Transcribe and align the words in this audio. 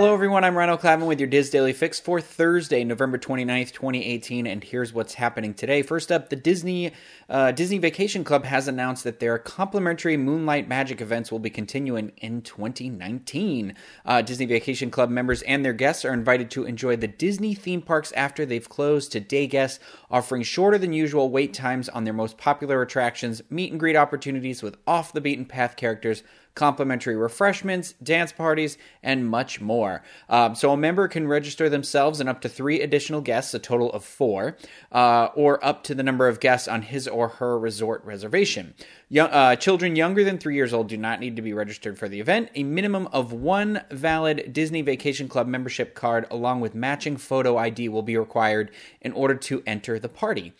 Hello, 0.00 0.14
everyone. 0.14 0.44
I'm 0.44 0.54
Ryno 0.54 0.80
Clavin 0.80 1.06
with 1.06 1.20
your 1.20 1.28
DIS 1.28 1.50
Daily 1.50 1.74
Fix 1.74 2.00
for 2.00 2.22
Thursday, 2.22 2.84
November 2.84 3.18
29th, 3.18 3.72
2018. 3.72 4.46
And 4.46 4.64
here's 4.64 4.94
what's 4.94 5.12
happening 5.12 5.52
today. 5.52 5.82
First 5.82 6.10
up, 6.10 6.30
the 6.30 6.36
Disney 6.36 6.92
uh, 7.28 7.52
Disney 7.52 7.76
Vacation 7.76 8.24
Club 8.24 8.46
has 8.46 8.66
announced 8.66 9.04
that 9.04 9.20
their 9.20 9.36
complimentary 9.36 10.16
Moonlight 10.16 10.66
Magic 10.66 11.02
events 11.02 11.30
will 11.30 11.38
be 11.38 11.50
continuing 11.50 12.12
in 12.16 12.40
2019. 12.40 13.74
Uh, 14.06 14.22
Disney 14.22 14.46
Vacation 14.46 14.90
Club 14.90 15.10
members 15.10 15.42
and 15.42 15.62
their 15.62 15.74
guests 15.74 16.06
are 16.06 16.14
invited 16.14 16.50
to 16.52 16.64
enjoy 16.64 16.96
the 16.96 17.06
Disney 17.06 17.52
theme 17.52 17.82
parks 17.82 18.10
after 18.12 18.46
they've 18.46 18.70
closed 18.70 19.12
to 19.12 19.20
day 19.20 19.46
guests, 19.46 19.80
offering 20.10 20.42
shorter 20.42 20.78
than 20.78 20.94
usual 20.94 21.28
wait 21.28 21.52
times 21.52 21.90
on 21.90 22.04
their 22.04 22.14
most 22.14 22.38
popular 22.38 22.80
attractions, 22.80 23.42
meet 23.50 23.70
and 23.70 23.78
greet 23.78 23.96
opportunities 23.96 24.62
with 24.62 24.78
off 24.86 25.12
the 25.12 25.20
beaten 25.20 25.44
path 25.44 25.76
characters 25.76 26.22
complimentary 26.54 27.16
refreshments, 27.16 27.92
dance 28.02 28.32
parties, 28.32 28.76
and 29.02 29.28
much 29.28 29.60
more. 29.60 29.89
Um, 30.28 30.54
so 30.54 30.72
a 30.72 30.76
member 30.76 31.08
can 31.08 31.26
register 31.26 31.68
themselves 31.68 32.20
and 32.20 32.28
up 32.28 32.40
to 32.42 32.48
three 32.48 32.80
additional 32.80 33.20
guests, 33.20 33.54
a 33.54 33.58
total 33.58 33.92
of 33.92 34.04
four, 34.04 34.56
uh, 34.92 35.28
or 35.34 35.64
up 35.64 35.82
to 35.84 35.94
the 35.94 36.02
number 36.02 36.28
of 36.28 36.40
guests 36.40 36.68
on 36.68 36.82
his 36.82 37.08
or 37.08 37.28
her 37.28 37.58
resort 37.58 38.04
reservation. 38.04 38.74
Young, 39.08 39.30
uh, 39.30 39.56
children 39.56 39.96
younger 39.96 40.22
than 40.22 40.38
three 40.38 40.54
years 40.54 40.72
old 40.72 40.88
do 40.88 40.96
not 40.96 41.18
need 41.20 41.36
to 41.36 41.42
be 41.42 41.52
registered 41.52 41.98
for 41.98 42.08
the 42.08 42.20
event. 42.20 42.50
A 42.54 42.62
minimum 42.62 43.08
of 43.12 43.32
one 43.32 43.82
valid 43.90 44.52
Disney 44.52 44.82
Vacation 44.82 45.28
Club 45.28 45.48
membership 45.48 45.94
card, 45.94 46.26
along 46.30 46.60
with 46.60 46.74
matching 46.74 47.16
photo 47.16 47.56
ID, 47.56 47.88
will 47.88 48.02
be 48.02 48.16
required 48.16 48.70
in 49.00 49.12
order 49.12 49.34
to 49.34 49.62
enter 49.66 49.98
the 49.98 50.08
party. 50.08 50.52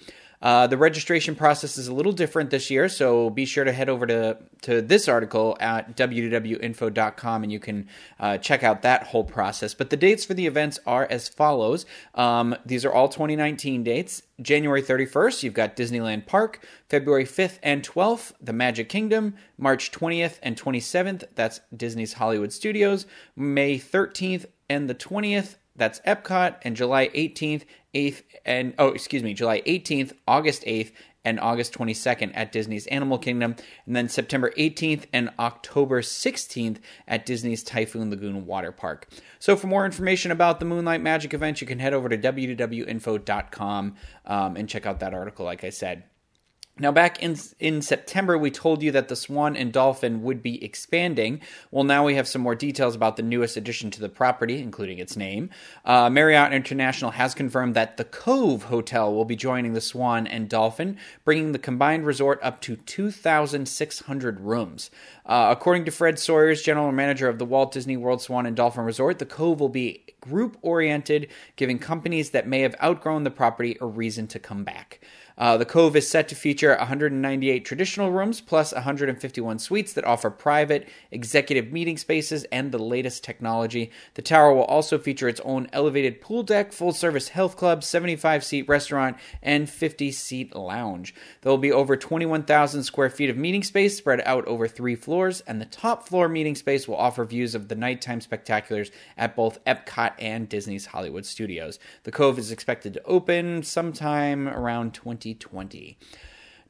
Uh, 0.42 0.66
the 0.66 0.76
registration 0.76 1.34
process 1.34 1.76
is 1.76 1.88
a 1.88 1.92
little 1.92 2.12
different 2.12 2.50
this 2.50 2.70
year, 2.70 2.88
so 2.88 3.28
be 3.30 3.44
sure 3.44 3.64
to 3.64 3.72
head 3.72 3.88
over 3.88 4.06
to, 4.06 4.38
to 4.62 4.80
this 4.80 5.06
article 5.06 5.56
at 5.60 5.96
wdwinfo.com 5.96 7.42
and 7.42 7.52
you 7.52 7.60
can 7.60 7.86
uh, 8.18 8.38
check 8.38 8.62
out 8.62 8.82
that 8.82 9.04
whole 9.04 9.24
process. 9.24 9.74
But 9.74 9.90
the 9.90 9.96
dates 9.96 10.24
for 10.24 10.34
the 10.34 10.46
events 10.46 10.78
are 10.86 11.06
as 11.10 11.28
follows. 11.28 11.84
Um, 12.14 12.56
these 12.64 12.84
are 12.84 12.92
all 12.92 13.08
2019 13.08 13.84
dates. 13.84 14.22
January 14.40 14.82
31st, 14.82 15.42
you've 15.42 15.54
got 15.54 15.76
Disneyland 15.76 16.26
Park. 16.26 16.66
February 16.88 17.26
5th 17.26 17.58
and 17.62 17.82
12th, 17.82 18.32
The 18.40 18.54
Magic 18.54 18.88
Kingdom. 18.88 19.34
March 19.58 19.92
20th 19.92 20.38
and 20.42 20.56
27th, 20.56 21.24
that's 21.34 21.60
Disney's 21.76 22.14
Hollywood 22.14 22.52
Studios. 22.52 23.04
May 23.36 23.78
13th 23.78 24.46
and 24.70 24.88
the 24.88 24.94
20th, 24.94 25.56
that's 25.76 26.00
Epcot. 26.00 26.56
And 26.62 26.76
July 26.76 27.08
18th 27.08 27.64
8th 27.94 28.22
and 28.44 28.74
oh 28.78 28.88
excuse 28.88 29.22
me 29.22 29.34
july 29.34 29.60
18th 29.62 30.12
august 30.26 30.62
8th 30.62 30.92
and 31.24 31.40
august 31.40 31.74
22nd 31.74 32.30
at 32.34 32.52
disney's 32.52 32.86
animal 32.86 33.18
kingdom 33.18 33.56
and 33.86 33.96
then 33.96 34.08
september 34.08 34.52
18th 34.56 35.04
and 35.12 35.30
october 35.38 36.00
16th 36.00 36.78
at 37.08 37.26
disney's 37.26 37.62
typhoon 37.62 38.10
lagoon 38.10 38.46
water 38.46 38.72
park 38.72 39.08
so 39.38 39.56
for 39.56 39.66
more 39.66 39.84
information 39.84 40.30
about 40.30 40.60
the 40.60 40.66
moonlight 40.66 41.02
magic 41.02 41.34
event 41.34 41.60
you 41.60 41.66
can 41.66 41.78
head 41.78 41.94
over 41.94 42.08
to 42.08 42.16
wdwinfo.com 42.18 43.96
um, 44.26 44.56
and 44.56 44.68
check 44.68 44.86
out 44.86 45.00
that 45.00 45.14
article 45.14 45.44
like 45.44 45.64
i 45.64 45.70
said 45.70 46.04
now, 46.80 46.90
back 46.90 47.22
in 47.22 47.36
in 47.58 47.82
September, 47.82 48.38
we 48.38 48.50
told 48.50 48.82
you 48.82 48.90
that 48.92 49.08
the 49.08 49.16
Swan 49.16 49.54
and 49.54 49.70
Dolphin 49.70 50.22
would 50.22 50.42
be 50.42 50.64
expanding. 50.64 51.42
Well, 51.70 51.84
now 51.84 52.06
we 52.06 52.14
have 52.14 52.26
some 52.26 52.40
more 52.40 52.54
details 52.54 52.94
about 52.94 53.16
the 53.16 53.22
newest 53.22 53.58
addition 53.58 53.90
to 53.90 54.00
the 54.00 54.08
property, 54.08 54.62
including 54.62 54.98
its 54.98 55.14
name. 55.14 55.50
Uh, 55.84 56.08
Marriott 56.08 56.54
International 56.54 57.10
has 57.10 57.34
confirmed 57.34 57.74
that 57.74 57.98
the 57.98 58.04
Cove 58.04 58.64
Hotel 58.64 59.12
will 59.12 59.26
be 59.26 59.36
joining 59.36 59.74
the 59.74 59.80
Swan 59.82 60.26
and 60.26 60.48
Dolphin, 60.48 60.96
bringing 61.22 61.52
the 61.52 61.58
combined 61.58 62.06
resort 62.06 62.40
up 62.42 62.62
to 62.62 62.76
2,600 62.76 64.40
rooms. 64.40 64.90
Uh, 65.26 65.48
according 65.50 65.84
to 65.84 65.90
Fred 65.90 66.18
Sawyers, 66.18 66.62
general 66.62 66.90
manager 66.92 67.28
of 67.28 67.38
the 67.38 67.44
Walt 67.44 67.72
Disney 67.72 67.98
World 67.98 68.22
Swan 68.22 68.46
and 68.46 68.56
Dolphin 68.56 68.84
Resort, 68.84 69.18
the 69.18 69.26
Cove 69.26 69.60
will 69.60 69.68
be 69.68 70.04
group 70.20 70.56
oriented, 70.62 71.28
giving 71.56 71.78
companies 71.78 72.30
that 72.30 72.46
may 72.46 72.60
have 72.60 72.74
outgrown 72.82 73.24
the 73.24 73.30
property 73.30 73.76
a 73.80 73.86
reason 73.86 74.26
to 74.28 74.38
come 74.38 74.64
back. 74.64 75.00
Uh, 75.40 75.56
the 75.56 75.64
Cove 75.64 75.96
is 75.96 76.06
set 76.06 76.28
to 76.28 76.34
feature 76.34 76.76
198 76.76 77.64
traditional 77.64 78.12
rooms 78.12 78.42
plus 78.42 78.74
151 78.74 79.58
suites 79.58 79.94
that 79.94 80.04
offer 80.04 80.28
private, 80.28 80.86
executive 81.10 81.72
meeting 81.72 81.96
spaces 81.96 82.44
and 82.52 82.70
the 82.70 82.78
latest 82.78 83.24
technology. 83.24 83.90
The 84.14 84.22
tower 84.22 84.52
will 84.52 84.64
also 84.64 84.98
feature 84.98 85.30
its 85.30 85.40
own 85.40 85.66
elevated 85.72 86.20
pool 86.20 86.42
deck, 86.42 86.74
full 86.74 86.92
service 86.92 87.28
health 87.28 87.56
club, 87.56 87.82
75 87.82 88.44
seat 88.44 88.68
restaurant, 88.68 89.16
and 89.42 89.70
50 89.70 90.12
seat 90.12 90.54
lounge. 90.54 91.14
There 91.40 91.50
will 91.50 91.56
be 91.56 91.72
over 91.72 91.96
21,000 91.96 92.82
square 92.82 93.08
feet 93.08 93.30
of 93.30 93.38
meeting 93.38 93.62
space 93.62 93.96
spread 93.96 94.20
out 94.26 94.44
over 94.46 94.68
three 94.68 94.94
floors, 94.94 95.40
and 95.46 95.58
the 95.58 95.64
top 95.64 96.06
floor 96.06 96.28
meeting 96.28 96.54
space 96.54 96.86
will 96.86 96.96
offer 96.96 97.24
views 97.24 97.54
of 97.54 97.68
the 97.68 97.74
nighttime 97.74 98.20
spectaculars 98.20 98.90
at 99.16 99.36
both 99.36 99.64
Epcot 99.64 100.12
and 100.18 100.50
Disney's 100.50 100.84
Hollywood 100.84 101.24
Studios. 101.24 101.78
The 102.02 102.12
Cove 102.12 102.38
is 102.38 102.52
expected 102.52 102.92
to 102.92 103.02
open 103.04 103.62
sometime 103.62 104.46
around 104.46 104.92
20. 104.92 105.29
2020. 105.34 105.98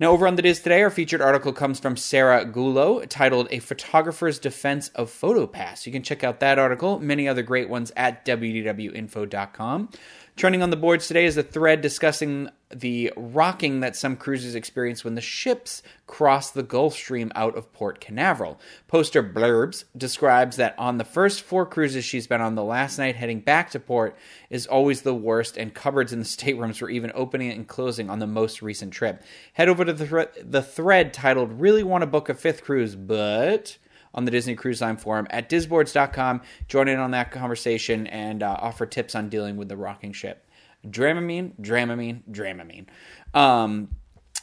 Now, 0.00 0.12
over 0.12 0.26
on 0.26 0.36
the 0.36 0.42
DIS 0.42 0.60
today, 0.60 0.80
our 0.82 0.88
featured 0.88 1.20
article 1.20 1.52
comes 1.52 1.78
from 1.78 1.94
Sarah 1.94 2.46
Gulo, 2.46 3.06
titled 3.06 3.48
A 3.50 3.58
Photographer's 3.58 4.38
Defense 4.38 4.88
of 4.94 5.10
PhotoPass. 5.10 5.84
You 5.84 5.92
can 5.92 6.02
check 6.02 6.24
out 6.24 6.40
that 6.40 6.58
article, 6.58 6.98
many 6.98 7.28
other 7.28 7.42
great 7.42 7.68
ones 7.68 7.92
at 7.96 8.24
wdwinfo.com. 8.24 9.90
Trending 10.36 10.62
on 10.62 10.70
the 10.70 10.76
boards 10.76 11.06
today 11.06 11.26
is 11.26 11.36
a 11.36 11.42
thread 11.42 11.82
discussing 11.82 12.48
the 12.72 13.12
rocking 13.16 13.80
that 13.80 13.96
some 13.96 14.16
cruisers 14.16 14.54
experience 14.54 15.04
when 15.04 15.16
the 15.16 15.20
ships 15.20 15.82
cross 16.06 16.50
the 16.50 16.62
Gulf 16.62 16.94
Stream 16.94 17.32
out 17.34 17.56
of 17.56 17.72
Port 17.72 18.00
Canaveral. 18.00 18.60
Poster 18.86 19.22
Blurbs 19.22 19.84
describes 19.96 20.56
that 20.56 20.74
on 20.78 20.98
the 20.98 21.04
first 21.04 21.42
four 21.42 21.66
cruises 21.66 22.04
she's 22.04 22.26
been 22.26 22.40
on, 22.40 22.54
the 22.54 22.64
last 22.64 22.98
night 22.98 23.16
heading 23.16 23.40
back 23.40 23.70
to 23.70 23.80
port 23.80 24.16
is 24.50 24.66
always 24.66 25.02
the 25.02 25.14
worst, 25.14 25.56
and 25.56 25.74
cupboards 25.74 26.12
in 26.12 26.20
the 26.20 26.24
staterooms 26.26 26.80
were 26.80 26.90
even 26.90 27.12
opening 27.14 27.50
and 27.50 27.66
closing 27.66 28.08
on 28.08 28.18
the 28.18 28.26
most 28.26 28.62
recent 28.62 28.92
trip. 28.92 29.22
Head 29.54 29.68
over 29.68 29.84
to 29.84 29.92
the, 29.92 30.06
thre- 30.06 30.40
the 30.42 30.62
thread 30.62 31.12
titled 31.12 31.60
Really 31.60 31.82
Want 31.82 32.02
to 32.02 32.06
Book 32.06 32.28
a 32.28 32.34
Fifth 32.34 32.62
Cruise, 32.62 32.94
but 32.94 33.78
on 34.14 34.24
the 34.24 34.30
Disney 34.30 34.54
Cruise 34.54 34.80
Line 34.80 34.96
forum 34.96 35.26
at 35.30 35.48
disboards.com. 35.48 36.42
Join 36.68 36.88
in 36.88 36.98
on 36.98 37.12
that 37.12 37.30
conversation 37.30 38.06
and 38.08 38.42
uh, 38.42 38.56
offer 38.60 38.86
tips 38.86 39.14
on 39.14 39.28
dealing 39.28 39.56
with 39.56 39.68
the 39.68 39.76
rocking 39.76 40.12
ship. 40.12 40.46
Dramamine, 40.88 41.52
Dramamine, 41.60 42.22
Dramamine. 42.30 42.86
Um, 43.34 43.88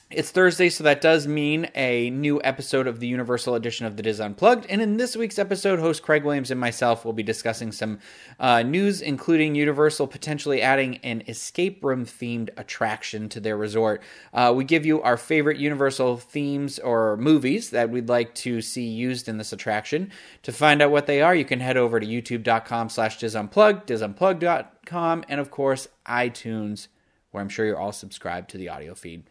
it's 0.10 0.32
Thursday, 0.32 0.70
so 0.70 0.86
that 0.86 1.02
does 1.02 1.28
mean 1.28 1.70
a 1.76 2.10
new 2.12 2.40
episode 2.42 2.88
of 2.88 3.02
the 3.02 3.08
Universal 3.08 3.56
edition 3.56 3.86
of 3.86 3.98
the 3.98 4.04
DIS 4.04 4.22
Unplugged. 4.22 4.66
And 4.70 4.82
in 4.82 4.96
this 4.96 5.18
week's 5.18 5.38
episode, 5.38 5.80
host 5.80 6.02
Craig 6.02 6.24
Williams 6.24 6.50
and 6.50 6.62
myself 6.62 7.04
will 7.04 7.12
be 7.12 7.24
discussing 7.24 7.74
some 7.74 8.00
uh, 8.40 8.64
news, 8.64 9.02
including 9.02 9.54
Universal 9.54 10.08
potentially 10.08 10.62
adding 10.62 10.98
an 10.98 11.24
escape 11.28 11.84
room 11.84 12.06
themed 12.06 12.50
attraction 12.56 13.28
to 13.28 13.42
their 13.42 13.58
resort. 13.58 14.02
Uh, 14.34 14.54
we 14.56 14.64
give 14.64 14.86
you 14.86 15.02
our 15.02 15.18
favorite 15.18 15.58
Universal 15.58 16.18
themes 16.18 16.80
or 16.80 17.18
movies 17.18 17.72
that 17.72 17.90
we'd 17.90 18.08
like 18.08 18.34
to 18.36 18.62
see 18.62 18.88
used 18.88 19.28
in 19.28 19.38
this 19.38 19.52
attraction. 19.52 20.10
To 20.44 20.54
find 20.54 20.82
out 20.82 20.92
what 20.92 21.08
they 21.08 21.22
are, 21.22 21.36
you 21.36 21.44
can 21.44 21.60
head 21.60 21.76
over 21.76 22.00
to 22.00 22.08
youtube.com 22.08 22.88
slash 22.88 23.20
disunplugged, 23.20 23.86
disunplugged.com, 23.86 25.26
and 25.28 25.42
of 25.42 25.52
course, 25.52 25.90
iTunes 26.06 26.88
where 27.32 27.42
I'm 27.42 27.50
sure 27.50 27.66
you're 27.66 27.80
all 27.80 27.92
subscribed 27.92 28.50
to 28.52 28.58
the 28.58 28.70
audio 28.70 28.96
feed. 28.96 29.24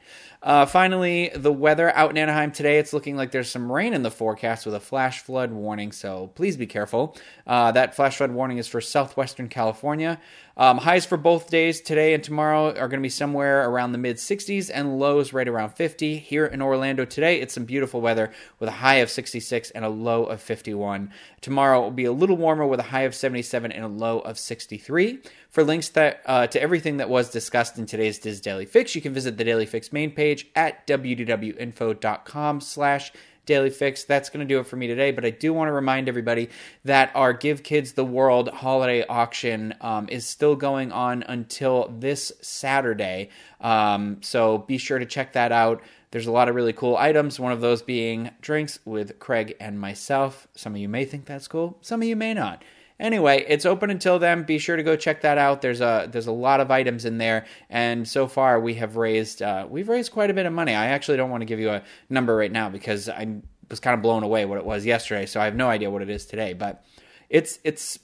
Uh, 0.43 0.67
finally, 0.67 1.31
the 1.35 1.53
weather 1.53 1.91
out 1.97 2.11
in 2.11 2.19
Anaheim 2.19 2.53
today, 2.53 2.79
it's 2.79 2.93
looking 2.93 3.17
like 3.17 3.31
there's 3.31 3.51
some 3.51 3.73
rain 3.73 3.95
in 3.95 4.03
the 4.03 4.11
forecast 4.11 4.67
with 4.67 4.75
a 4.75 4.81
flash 4.81 5.21
flood 5.21 5.51
warning, 5.51 5.93
so 5.93 6.29
please 6.35 6.57
be 6.57 6.67
careful. 6.67 7.17
Uh, 7.47 7.73
that 7.73 7.97
flash 7.97 8.19
flood 8.19 8.33
warning 8.33 8.59
is 8.59 8.69
for 8.69 8.81
southwestern 8.81 9.49
California. 9.49 10.21
Um, 10.59 10.79
highs 10.79 11.05
for 11.05 11.19
both 11.19 11.51
days, 11.51 11.83
today 11.83 12.15
and 12.15 12.25
tomorrow, 12.25 12.69
are 12.69 12.89
going 12.89 13.01
to 13.01 13.03
be 13.03 13.11
somewhere 13.11 13.69
around 13.69 13.93
the 13.93 13.99
mid 13.99 14.17
60s 14.17 14.71
and 14.73 14.99
lows 14.99 15.35
right 15.35 15.47
around 15.47 15.71
50. 15.71 16.19
Here 16.19 16.47
in 16.47 16.63
Orlando 16.63 17.05
today, 17.05 17.41
it's 17.41 17.53
some 17.53 17.67
beautiful 17.67 18.01
weather 18.01 18.33
with 18.59 18.71
a 18.71 18.73
high 18.73 18.97
of 18.97 19.11
66 19.11 19.71
and 19.73 19.85
a 19.85 19.91
low 19.91 20.25
of 20.25 20.41
51. 20.41 21.13
Tomorrow 21.43 21.83
will 21.83 21.91
be 21.91 22.07
a 22.07 22.13
little 22.13 22.39
warmer 22.39 22.67
with 22.67 22.81
a 22.81 22.85
high 22.85 23.03
of 23.03 23.15
77 23.15 23.71
and 23.71 23.85
a 23.85 23.89
low 23.89 24.21
of 24.21 24.39
63. 24.39 25.21
For 25.57 25.65
links 25.65 25.89
that 25.89 26.21
uh, 26.27 26.47
to 26.49 26.61
everything 26.61 26.99
that 26.99 27.09
was 27.09 27.31
discussed 27.31 27.79
in 27.79 27.87
today's 27.87 28.19
DIS 28.19 28.43
Daily 28.43 28.67
Fix, 28.67 28.95
you 28.95 29.01
can 29.01 29.15
visit 29.15 29.39
the 29.39 29.45
Daily 29.45 29.65
Fix 29.65 29.91
main 29.91 30.11
page 30.11 30.49
at 30.55 30.87
wdwinfo.com 30.87 32.61
slash 32.61 33.11
Daily 33.47 33.71
Fix. 33.71 34.05
That's 34.05 34.29
going 34.29 34.47
to 34.47 34.55
do 34.55 34.61
it 34.61 34.67
for 34.67 34.77
me 34.77 34.87
today. 34.87 35.13
But 35.13 35.25
I 35.25 35.31
do 35.31 35.55
want 35.55 35.69
to 35.69 35.73
remind 35.73 36.11
everybody 36.11 36.51
that 36.85 37.11
our 37.15 37.33
Give 37.33 37.63
Kids 37.63 37.95
the 37.95 38.05
World 38.05 38.51
holiday 38.51 39.07
auction 39.07 39.73
um, 39.81 40.11
is 40.11 40.27
still 40.27 40.57
going 40.57 40.93
on 40.93 41.23
until 41.23 41.89
this 41.89 42.33
Saturday. 42.43 43.31
Um, 43.59 44.19
so 44.21 44.59
be 44.59 44.77
sure 44.77 44.99
to 44.99 45.07
check 45.07 45.33
that 45.33 45.53
out. 45.53 45.83
There's 46.11 46.27
a 46.27 46.33
lot 46.33 46.51
of 46.51 46.55
really 46.55 46.75
cool 46.75 46.99
items, 46.99 47.41
one 47.41 47.53
of 47.53 47.63
those 47.63 47.81
being 47.81 48.31
drinks 48.43 48.79
with 48.85 49.19
Craig 49.19 49.57
and 49.59 49.81
myself. 49.81 50.49
Some 50.55 50.75
of 50.75 50.81
you 50.83 50.89
may 50.91 51.07
think 51.07 51.25
that's 51.25 51.49
cool, 51.49 51.79
some 51.81 52.03
of 52.03 52.09
you 52.09 52.15
may 52.15 52.35
not. 52.35 52.63
Anyway, 52.99 53.45
it's 53.47 53.67
open 53.67 53.91
until 53.91 54.19
then. 54.19 54.43
Be 54.43 54.59
sure 54.59 54.77
to 54.77 54.83
go 54.83 54.97
check 54.97 55.21
that 55.21 55.37
out. 55.37 55.61
There's 55.61 55.81
a 55.81 56.09
there's 56.11 56.27
a 56.27 56.33
lot 56.33 56.61
of 56.61 56.71
items 56.71 57.05
in 57.05 57.19
there, 57.19 57.45
and 57.69 58.09
so 58.09 58.27
far 58.27 58.59
we 58.59 58.75
have 58.75 58.97
raised 58.97 59.43
uh, 59.43 59.67
we've 59.69 59.89
raised 59.89 60.13
quite 60.13 60.31
a 60.31 60.35
bit 60.35 60.47
of 60.47 60.53
money. 60.53 60.75
I 60.75 60.87
actually 60.87 61.19
don't 61.19 61.31
want 61.31 61.43
to 61.43 61.47
give 61.47 61.61
you 61.61 61.71
a 61.71 61.83
number 62.09 62.35
right 62.35 62.51
now 62.51 62.71
because 62.71 63.09
I 63.09 63.43
was 63.69 63.81
kind 63.81 63.95
of 63.95 64.03
blown 64.03 64.23
away 64.23 64.47
what 64.47 64.59
it 64.59 64.65
was 64.65 64.87
yesterday, 64.87 65.27
so 65.27 65.41
I 65.41 65.45
have 65.45 65.55
no 65.55 65.69
idea 65.69 65.91
what 65.91 66.01
it 66.01 66.09
is 66.09 66.25
today. 66.25 66.55
But 66.55 66.83
it's 67.29 67.59
it's 67.65 67.99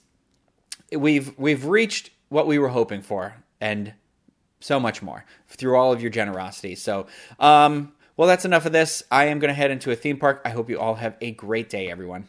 we've 0.91 1.37
we've 1.39 1.65
reached 1.65 2.11
what 2.29 2.45
we 2.45 2.59
were 2.59 2.69
hoping 2.69 3.01
for, 3.01 3.35
and 3.59 3.93
so 4.59 4.79
much 4.79 5.01
more 5.01 5.25
through 5.47 5.75
all 5.75 5.91
of 5.91 6.01
your 6.01 6.11
generosity. 6.11 6.75
So, 6.75 7.07
um, 7.39 7.93
well, 8.15 8.27
that's 8.27 8.45
enough 8.45 8.65
of 8.65 8.71
this. 8.71 9.03
I 9.11 9.25
am 9.25 9.39
going 9.39 9.49
to 9.49 9.55
head 9.55 9.71
into 9.71 9.91
a 9.91 9.95
theme 9.95 10.17
park. 10.17 10.41
I 10.45 10.49
hope 10.49 10.69
you 10.69 10.79
all 10.79 10.95
have 10.95 11.17
a 11.19 11.31
great 11.31 11.69
day, 11.69 11.89
everyone. 11.89 12.27